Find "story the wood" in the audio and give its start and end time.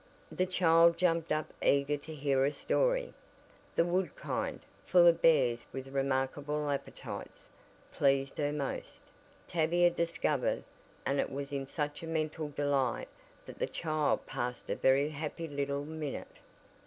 2.51-4.15